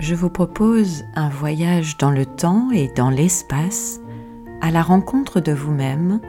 [0.00, 4.00] Je vous propose un voyage dans le temps et dans l'espace
[4.62, 6.20] à la rencontre de vous-même,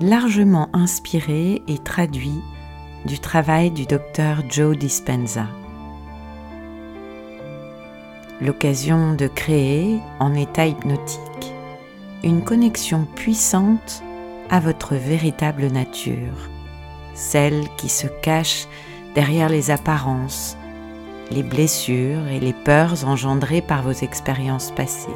[0.00, 2.42] largement inspiré et traduit
[3.06, 5.46] du travail du docteur Joe Dispenza.
[8.40, 11.20] L'occasion de créer, en état hypnotique,
[12.24, 14.02] une connexion puissante
[14.50, 16.50] à votre véritable nature,
[17.14, 18.66] celle qui se cache
[19.14, 20.56] derrière les apparences,
[21.30, 25.08] les blessures et les peurs engendrées par vos expériences passées.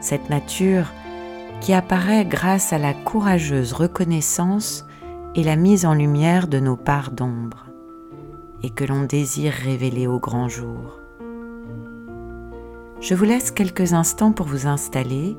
[0.00, 0.92] Cette nature
[1.60, 4.86] qui apparaît grâce à la courageuse reconnaissance
[5.34, 7.66] et la mise en lumière de nos parts d'ombre,
[8.62, 11.00] et que l'on désire révéler au grand jour.
[13.00, 15.36] Je vous laisse quelques instants pour vous installer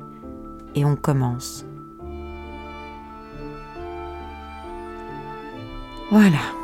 [0.74, 1.64] et on commence.
[6.10, 6.57] Voilà.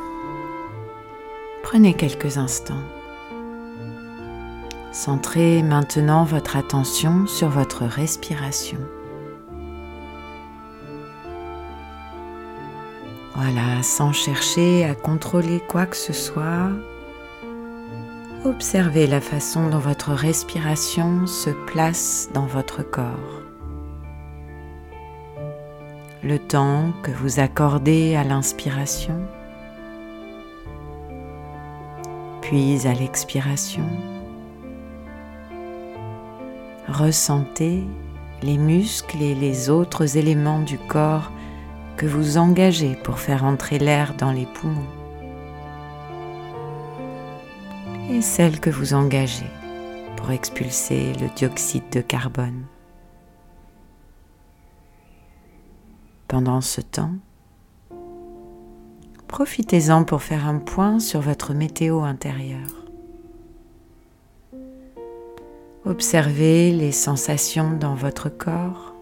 [1.65, 2.83] Prenez quelques instants.
[4.91, 8.77] Centrez maintenant votre attention sur votre respiration.
[13.33, 16.69] Voilà, sans chercher à contrôler quoi que ce soit,
[18.45, 23.41] observez la façon dont votre respiration se place dans votre corps.
[26.21, 29.19] Le temps que vous accordez à l'inspiration
[32.47, 33.87] puis à l'expiration.
[36.87, 37.83] Ressentez
[38.43, 41.31] les muscles et les autres éléments du corps
[41.97, 44.91] que vous engagez pour faire entrer l'air dans les poumons
[48.11, 49.49] et celles que vous engagez
[50.15, 52.65] pour expulser le dioxyde de carbone.
[56.27, 57.15] Pendant ce temps,
[59.35, 62.85] profitez-en pour faire un point sur votre météo intérieure.
[65.83, 68.95] Observez les sensations dans votre corps,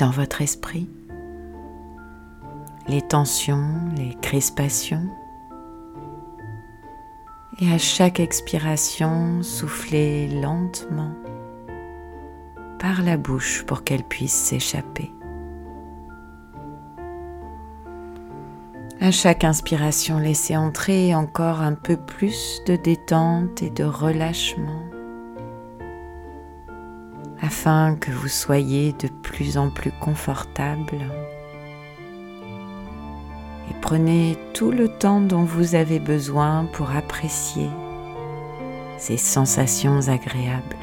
[0.00, 0.88] dans votre esprit,
[2.88, 5.06] les tensions, les crispations.
[7.60, 11.12] Et à chaque expiration, soufflez lentement
[12.80, 15.12] par la bouche pour qu'elle puisse s'échapper.
[19.02, 24.84] À chaque inspiration, laissez entrer encore un peu plus de détente et de relâchement
[27.40, 30.98] afin que vous soyez de plus en plus confortable.
[33.68, 37.70] Et prenez tout le temps dont vous avez besoin pour apprécier
[38.98, 40.81] ces sensations agréables.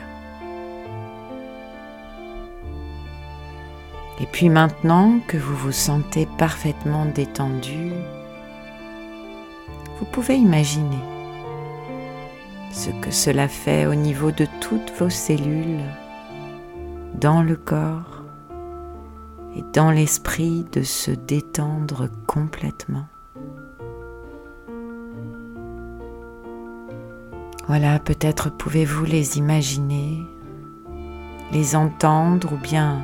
[4.21, 7.91] Et puis maintenant que vous vous sentez parfaitement détendu,
[9.99, 10.99] vous pouvez imaginer
[12.71, 15.83] ce que cela fait au niveau de toutes vos cellules,
[17.15, 18.23] dans le corps
[19.55, 23.07] et dans l'esprit de se détendre complètement.
[27.67, 30.23] Voilà, peut-être pouvez-vous les imaginer,
[31.51, 33.03] les entendre ou bien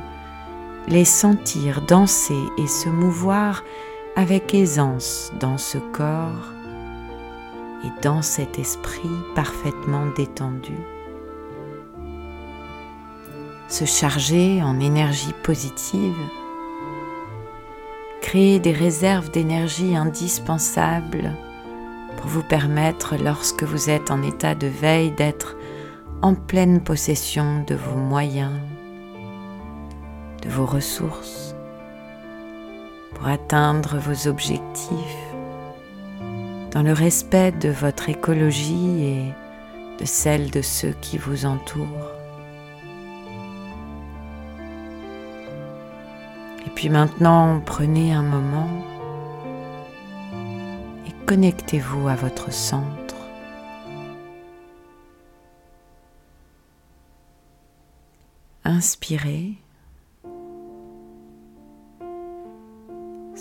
[0.88, 3.64] les sentir danser et se mouvoir
[4.14, 6.52] avec aisance dans ce corps
[7.84, 10.76] et dans cet esprit parfaitement détendu.
[13.68, 16.16] Se charger en énergie positive,
[18.22, 21.32] créer des réserves d'énergie indispensables
[22.16, 25.56] pour vous permettre, lorsque vous êtes en état de veille, d'être
[26.22, 28.52] en pleine possession de vos moyens,
[30.42, 31.54] de vos ressources
[33.14, 35.26] pour atteindre vos objectifs
[36.70, 39.32] dans le respect de votre écologie et
[39.98, 42.12] de celle de ceux qui vous entourent.
[46.66, 48.68] Et puis maintenant, prenez un moment
[51.06, 53.16] et connectez-vous à votre centre.
[58.64, 59.54] Inspirez.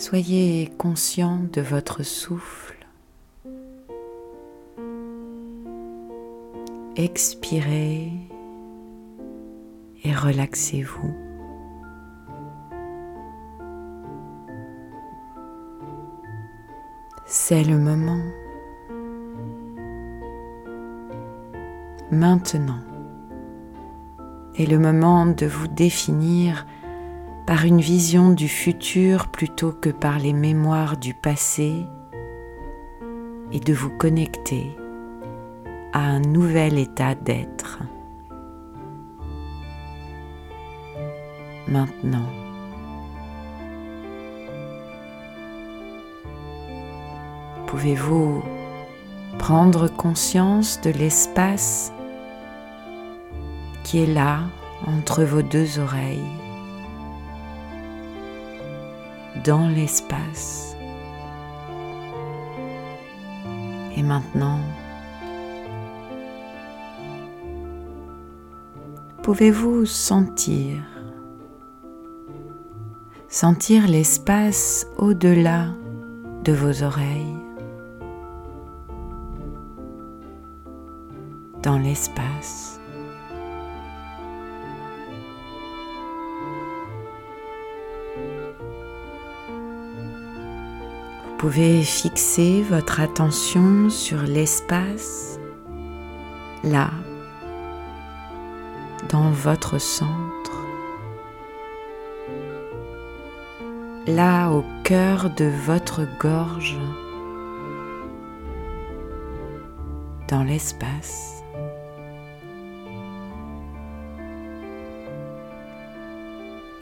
[0.07, 2.77] Soyez conscient de votre souffle.
[6.95, 8.11] Expirez
[10.03, 11.11] et relaxez-vous.
[17.25, 18.21] C'est le moment.
[22.11, 22.83] Maintenant
[24.55, 26.67] est le moment de vous définir
[27.45, 31.85] par une vision du futur plutôt que par les mémoires du passé
[33.51, 34.75] et de vous connecter
[35.93, 37.79] à un nouvel état d'être.
[41.67, 42.27] Maintenant.
[47.67, 48.43] Pouvez-vous
[49.37, 51.91] prendre conscience de l'espace
[53.83, 54.41] qui est là
[54.87, 56.31] entre vos deux oreilles,
[59.45, 60.75] dans l'espace.
[63.95, 64.59] Et maintenant,
[69.21, 70.83] pouvez-vous sentir,
[73.29, 75.67] sentir l'espace au-delà
[76.43, 77.37] de vos oreilles,
[81.61, 82.74] dans l'espace?
[91.45, 95.39] Pouvez fixer votre attention sur l'espace,
[96.63, 96.89] là,
[99.09, 100.65] dans votre centre,
[104.07, 106.79] là au cœur de votre gorge,
[110.27, 111.44] dans l'espace.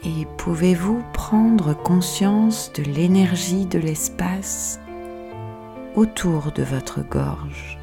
[0.06, 4.78] Et pouvez-vous prendre conscience de l'énergie de l'espace
[5.96, 7.78] autour de votre gorge,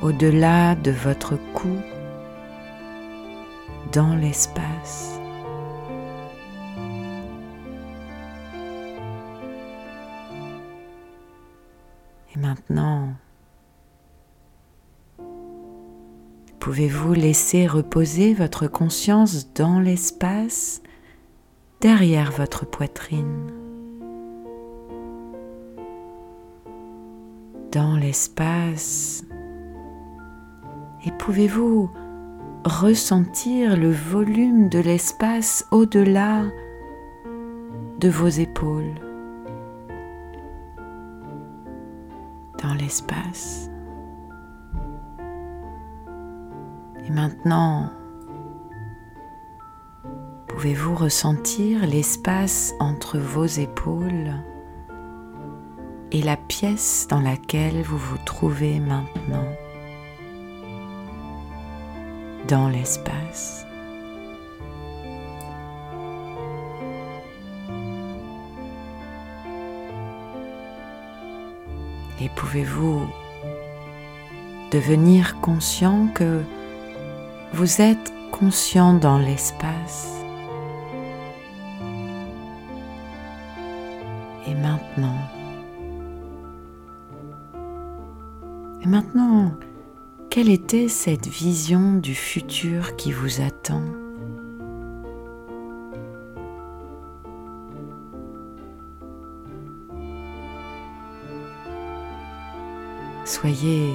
[0.00, 1.76] au-delà de votre cou,
[3.92, 5.18] dans l'espace.
[12.32, 13.08] Et maintenant,
[16.60, 20.82] Pouvez-vous laisser reposer votre conscience dans l'espace
[21.80, 23.46] derrière votre poitrine?
[27.72, 29.24] Dans l'espace.
[31.06, 31.90] Et pouvez-vous
[32.64, 36.42] ressentir le volume de l'espace au-delà
[38.00, 38.94] de vos épaules?
[42.60, 43.67] Dans l'espace
[47.08, 47.90] Et maintenant,
[50.46, 54.34] pouvez-vous ressentir l'espace entre vos épaules
[56.12, 59.48] et la pièce dans laquelle vous vous trouvez maintenant
[62.46, 63.64] dans l'espace?
[72.20, 73.00] Et pouvez-vous
[74.72, 76.42] devenir conscient que
[77.52, 80.14] vous êtes conscient dans l'espace.
[84.46, 85.18] Et maintenant,
[88.82, 89.52] et maintenant,
[90.30, 93.82] quelle était cette vision du futur qui vous attend?
[103.24, 103.92] Soyez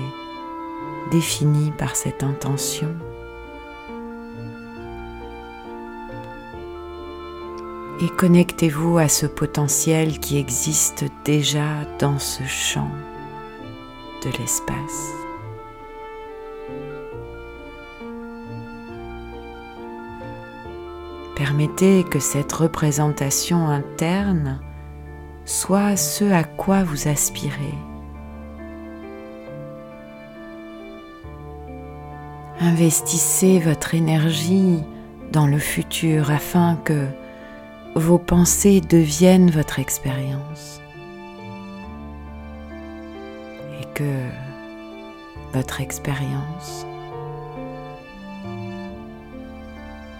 [1.11, 2.95] défini par cette intention.
[8.01, 12.89] Et connectez-vous à ce potentiel qui existe déjà dans ce champ
[14.23, 15.11] de l'espace.
[21.35, 24.59] Permettez que cette représentation interne
[25.45, 27.73] soit ce à quoi vous aspirez.
[32.59, 34.83] Investissez votre énergie
[35.31, 37.07] dans le futur afin que
[37.95, 40.81] vos pensées deviennent votre expérience
[43.79, 44.27] et que
[45.53, 46.87] votre expérience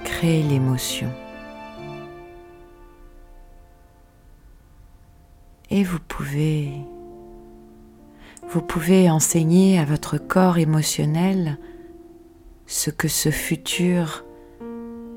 [0.03, 1.09] crée l'émotion.
[5.71, 6.69] Et vous pouvez
[8.49, 11.57] vous pouvez enseigner à votre corps émotionnel
[12.67, 14.23] ce que ce futur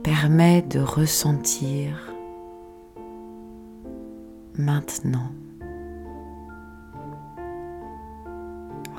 [0.02, 2.15] permet de ressentir
[4.58, 5.30] maintenant.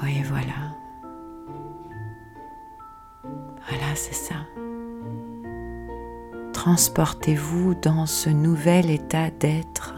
[0.03, 0.77] Oui, voilà.
[3.97, 4.35] c'est ça.
[6.53, 9.95] Transportez-vous dans ce nouvel état d'être.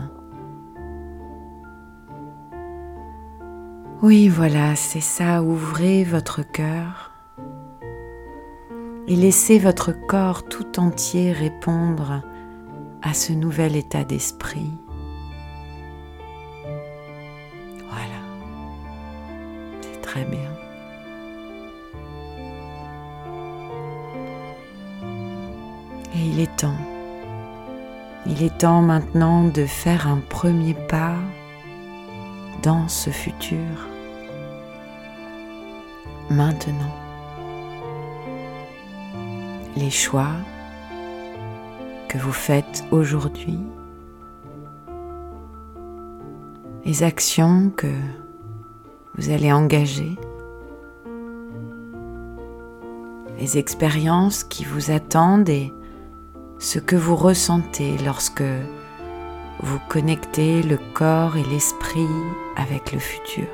[4.01, 5.43] Oui, voilà, c'est ça.
[5.43, 7.11] Ouvrez votre cœur
[9.07, 12.21] et laissez votre corps tout entier répondre
[13.01, 14.71] à ce nouvel état d'esprit.
[20.09, 20.51] Très bien.
[26.15, 26.81] Et il est temps,
[28.25, 31.17] il est temps maintenant de faire un premier pas
[32.63, 33.87] dans ce futur,
[36.31, 36.95] maintenant.
[39.75, 40.33] Les choix
[42.07, 43.59] que vous faites aujourd'hui,
[46.83, 47.93] les actions que
[49.17, 50.15] vous allez engager,
[53.39, 55.71] les expériences qui vous attendent et
[56.59, 58.43] ce que vous ressentez lorsque
[59.61, 62.07] vous connectez le corps et l'esprit
[62.57, 63.47] avec le futur.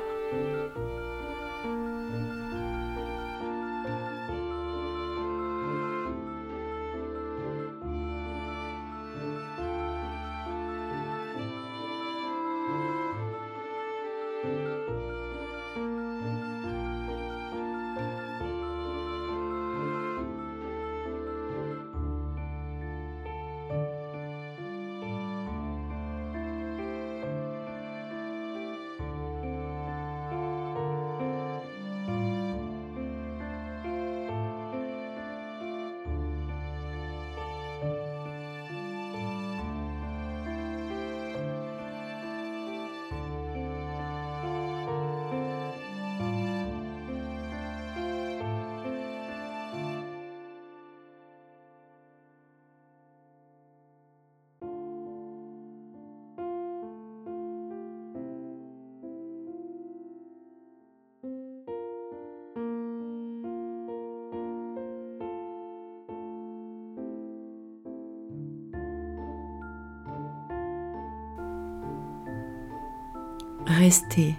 [73.66, 74.36] Restez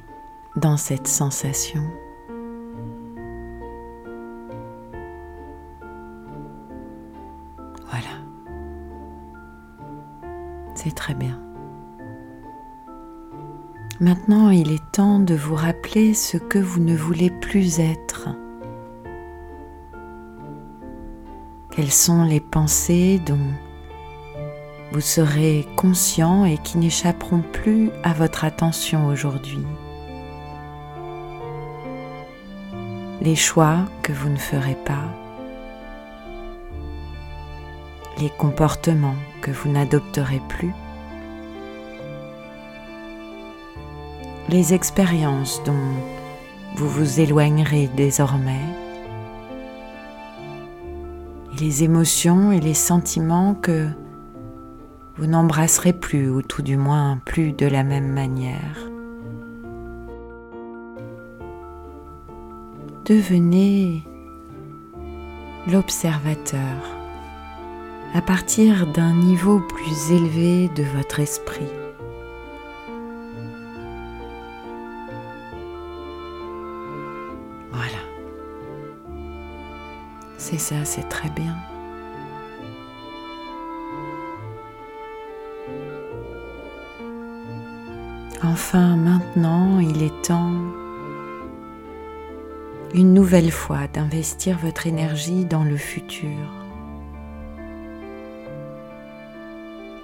[0.56, 1.84] dans cette sensation.
[7.90, 8.22] Voilà.
[10.76, 11.40] C'est très bien.
[14.00, 18.30] Maintenant, il est temps de vous rappeler ce que vous ne voulez plus être.
[21.72, 23.52] Quelles sont les pensées dont
[24.92, 29.66] vous serez conscient et qui n'échapperont plus à votre attention aujourd'hui.
[33.22, 35.04] Les choix que vous ne ferez pas,
[38.20, 40.74] les comportements que vous n'adopterez plus,
[44.50, 45.74] les expériences dont
[46.76, 48.62] vous vous éloignerez désormais,
[51.60, 53.90] les émotions et les sentiments que
[55.18, 58.90] vous n'embrasserez plus, ou tout du moins plus de la même manière.
[63.06, 64.04] Devenez
[65.68, 66.98] l'observateur
[68.14, 71.66] à partir d'un niveau plus élevé de votre esprit.
[77.72, 78.04] Voilà.
[80.38, 81.56] C'est ça, c'est très bien.
[88.44, 90.54] Enfin, maintenant, il est temps
[92.94, 96.38] une nouvelle fois d'investir votre énergie dans le futur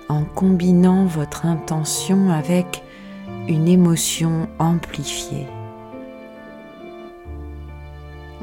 [0.09, 2.83] en combinant votre intention avec
[3.47, 5.47] une émotion amplifiée.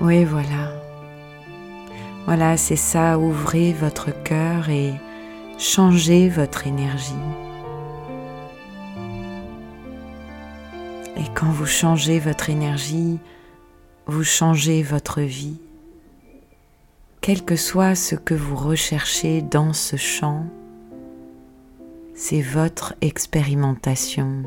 [0.00, 0.72] Oui, voilà.
[2.26, 4.92] Voilà, c'est ça, ouvrez votre cœur et
[5.58, 7.14] changez votre énergie.
[11.40, 13.18] Quand vous changez votre énergie,
[14.04, 15.56] vous changez votre vie.
[17.22, 20.44] Quel que soit ce que vous recherchez dans ce champ,
[22.14, 24.42] c'est votre expérimentation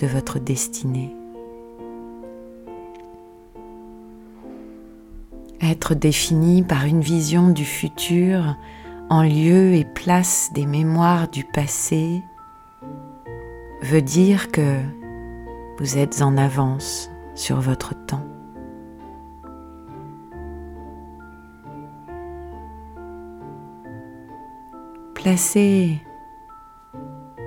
[0.00, 1.14] de votre destinée.
[5.60, 8.56] Être défini par une vision du futur
[9.10, 12.20] en lieu et place des mémoires du passé
[13.82, 14.80] veut dire que
[15.80, 18.26] vous êtes en avance sur votre temps.
[25.14, 26.02] Placez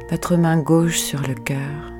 [0.10, 1.94] votre main gauche sur le cœur.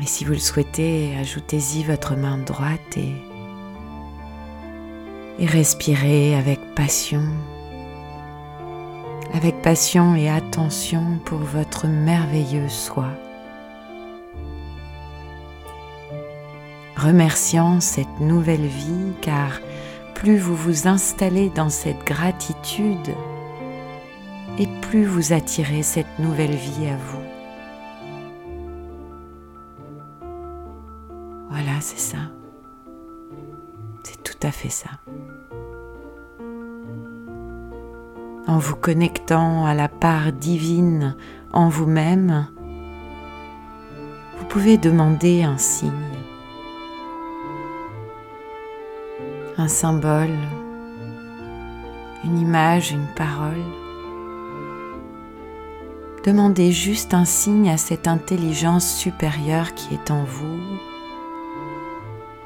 [0.00, 3.16] Et si vous le souhaitez, ajoutez-y votre main droite et,
[5.44, 7.24] respirez avec passion
[9.32, 13.08] avec passion et attention pour votre merveilleux soi.
[16.96, 19.60] Remerciant cette nouvelle vie car
[20.14, 23.14] plus vous vous installez dans cette gratitude
[24.58, 27.22] et plus vous attirez cette nouvelle vie à vous.
[31.50, 32.18] Voilà, c'est ça.
[34.02, 34.90] C'est tout à fait ça.
[38.48, 41.14] En vous connectant à la part divine
[41.52, 42.48] en vous-même,
[44.38, 45.92] vous pouvez demander un signe.
[49.60, 50.38] un symbole,
[52.24, 53.64] une image, une parole.
[56.24, 60.60] Demandez juste un signe à cette intelligence supérieure qui est en vous,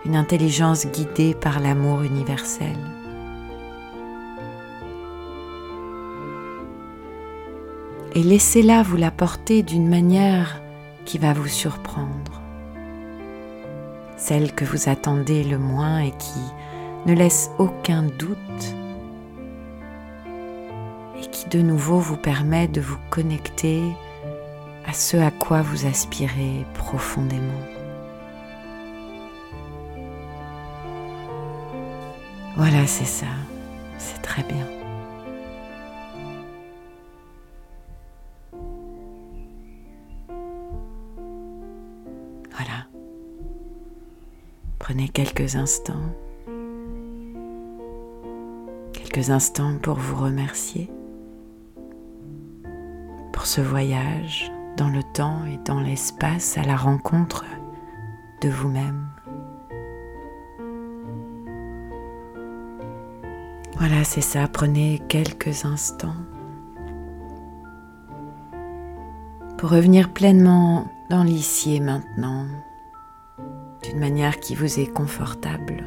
[0.06, 2.76] une intelligence guidée par l'amour universel.
[8.14, 10.60] Et laissez-la vous l'apporter d'une manière
[11.06, 12.42] qui va vous surprendre,
[14.18, 16.40] celle que vous attendez le moins et qui
[17.06, 18.76] ne laisse aucun doute
[21.18, 23.80] et qui de nouveau vous permet de vous connecter
[24.86, 27.62] à ce à quoi vous aspirez profondément.
[32.58, 33.26] Voilà, c'est ça,
[33.96, 34.81] c'est très bien.
[42.54, 42.86] Voilà.
[44.78, 46.14] Prenez quelques instants
[49.12, 50.90] quelques instants pour vous remercier
[53.32, 57.44] pour ce voyage dans le temps et dans l'espace à la rencontre
[58.40, 59.06] de vous-même.
[63.76, 66.21] Voilà, c'est ça, prenez quelques instants
[69.62, 72.46] pour revenir pleinement dans l'ici et maintenant,
[73.84, 75.84] d'une manière qui vous est confortable.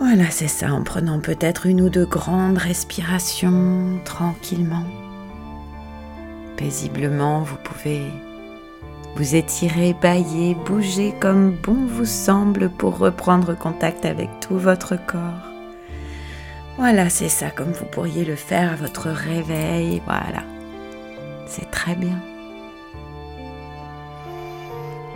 [0.00, 4.82] Voilà, c'est ça, en prenant peut-être une ou deux grandes respirations tranquillement.
[6.56, 8.02] Paisiblement, vous pouvez
[9.14, 15.49] vous étirer, bailler, bouger comme bon vous semble pour reprendre contact avec tout votre corps.
[16.76, 20.00] Voilà, c'est ça comme vous pourriez le faire à votre réveil.
[20.06, 20.42] Voilà,
[21.46, 22.18] c'est très bien.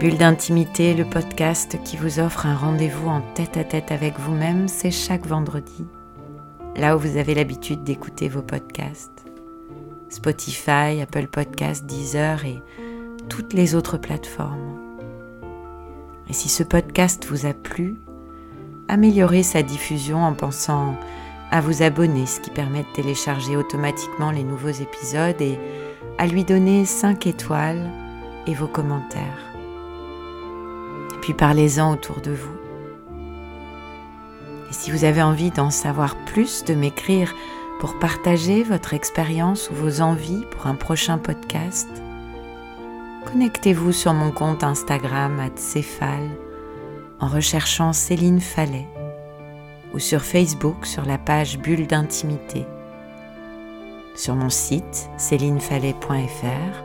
[0.01, 5.25] Bulle d'intimité, le podcast qui vous offre un rendez-vous en tête-à-tête avec vous-même, c'est chaque
[5.25, 5.87] vendredi,
[6.77, 9.25] là où vous avez l'habitude d'écouter vos podcasts.
[10.09, 12.61] Spotify, Apple Podcasts, Deezer et
[13.29, 14.79] toutes les autres plateformes.
[16.29, 17.97] Et si ce podcast vous a plu,
[18.89, 20.97] améliorez sa diffusion en pensant
[21.55, 25.59] à vous abonner, ce qui permet de télécharger automatiquement les nouveaux épisodes et
[26.19, 27.91] à lui donner 5 étoiles
[28.47, 29.55] et vos commentaires
[31.25, 32.55] puis parlez-en autour de vous.
[34.69, 37.35] Et si vous avez envie d'en savoir plus, de m'écrire
[37.81, 41.89] pour partager votre expérience ou vos envies pour un prochain podcast,
[43.25, 46.29] connectez-vous sur mon compte Instagram Céphale
[47.21, 48.87] en recherchant Céline Fallet
[49.95, 52.67] ou sur Facebook sur la page Bulle d'intimité,
[54.17, 56.85] sur mon site célinefallet.fr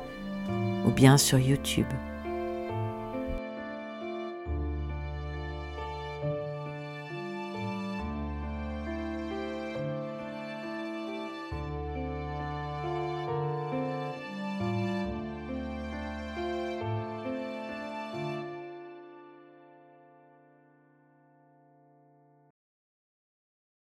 [0.85, 1.87] ou bien sur YouTube.